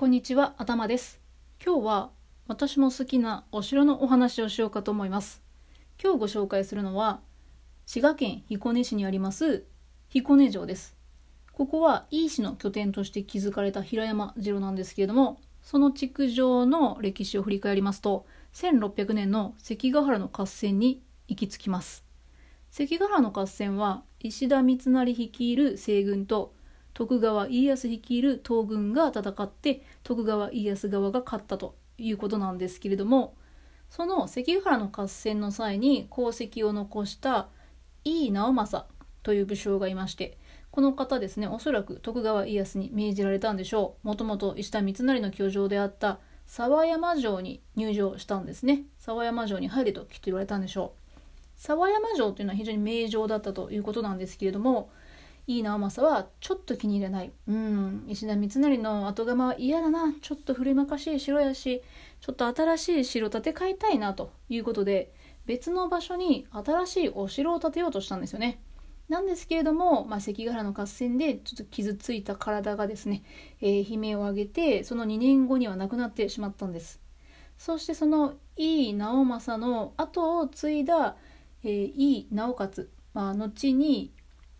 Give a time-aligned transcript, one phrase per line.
[0.00, 1.20] こんにちは、頭です。
[1.62, 2.10] 今日は
[2.48, 5.42] 私も好きなお城のお話をしようかと思います。
[6.02, 7.20] 今日ご紹介するのは
[7.84, 9.66] 滋賀県彦根市にあります
[10.08, 10.96] 彦根城です。
[11.52, 18.24] ここは井伊氏の拠点として築かれた平山城なんですけれども、その築城の歴史を振り返りますと、
[18.54, 22.06] 1600年の関ヶ原の合戦に行き着きます。
[22.70, 26.54] 関ヶ原の合戦は石田三成率いる西軍と
[26.94, 33.34] 徳川家康率いる東軍が戦って徳川家康側が勝ったということなんですけれども
[33.90, 37.48] その関ヶ原の合戦の際に功績を残した
[38.04, 38.88] 井伊直政
[39.22, 40.38] という武将がいまして
[40.70, 44.06] この方ですねおそらく徳川家康に命じられたんでしょう。
[44.06, 48.84] もともと石田三成の居城であった沢山城に入城したんですね。
[48.98, 51.20] 沢山城に入れときっと言われたんでしょう。
[51.56, 54.90] 沢山城というのは非常に名城だったということなんですけれども
[55.50, 57.32] いい直政はちょっと気に入らない。
[57.48, 60.14] うん、石田三成の後釜は嫌だな。
[60.20, 61.82] ちょっと古まかしい城やし、
[62.20, 65.12] ちょっと新しい城建て替えたいなということで、
[65.46, 68.62] 別の場所に新しいお城を建てようとしたんですよね。
[69.08, 73.24] なんですけれども、まあ、関ヶ原の合戦でちょっと傷ついた体がですね、
[73.60, 77.00] えー、悲鳴を上げて、その2年後には亡くなってしまったんです。
[77.58, 81.16] そしてその井伊直政の後を継いだ、
[81.64, 84.12] えー、井伊直勝、まあ、後に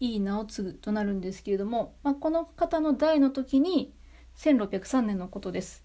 [0.00, 3.92] 井伊直継となるんですけれども、まあ、この方の代の時に
[4.36, 5.84] 1603年のことです、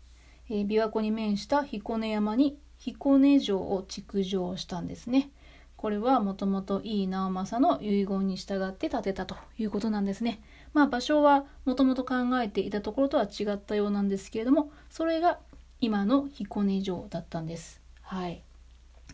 [0.49, 5.31] えー、琵琶湖に面した彦根山に彦根城を築城したんですね。
[5.75, 10.41] これはもともと井伊直政の遺言に従って建てたということなんですね。
[10.73, 15.39] まあ場所はもともと考えていたところとは違ったようなんですけれどもそれが
[15.81, 17.81] 今の彦根城だったんです。
[18.02, 18.43] はい。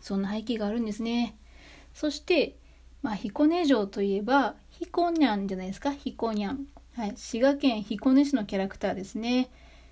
[0.00, 1.36] そんな背景があるんですね。
[1.92, 2.56] そして
[3.06, 5.92] まあ、彦根城といえば彦にゃんじゃないですか？
[5.92, 9.50] 彦にゃん、はい、滋賀県彦根市のキャラクターですね。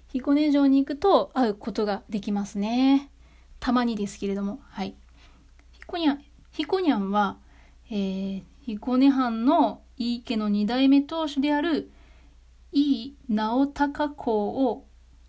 [0.09, 3.11] 彦根城に行くと会うことができますね。
[3.61, 4.61] たまにですけれども。
[4.69, 4.95] はい。
[5.73, 7.39] 彦にゃん彦にゃんは、
[7.91, 11.91] えー、彦根藩の井伊家の二代目当主である
[12.73, 14.85] 井伊直孝公を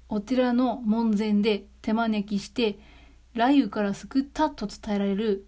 [0.10, 2.78] お寺の門前で手招きして
[3.34, 5.46] 雷雨から救ったと伝えられる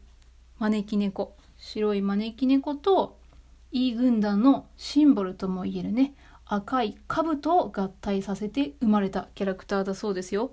[0.59, 1.35] 招き猫。
[1.57, 3.17] 白い招き猫と
[3.71, 6.13] イー軍団のシンボルともいえるね
[6.45, 10.51] 赤い兜を合体させて生まれたキャラクターだそうですよ。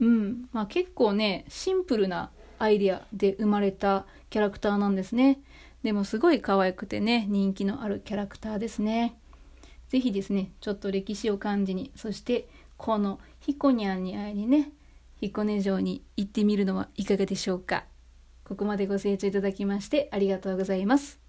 [0.00, 5.40] うんまあ、結構ねシンプルなアイデアで生まれたキャラクターなんですね。
[5.82, 9.16] でもすごい可愛くてね人気のあるキャラクターですね。
[9.88, 14.72] 是非ですねちょっと歴史を感じにそしてこのヒコニャンに会いにね
[15.20, 17.84] 彦根城に行ってみるのはいかがでしょうか。
[18.44, 21.27] ここまでご清聴いただきましてありがとうございます。